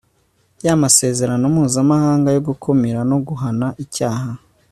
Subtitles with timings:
[0.65, 4.29] y Amasezerano Mpuzamahanga yo Gukumira no Guhana icyaha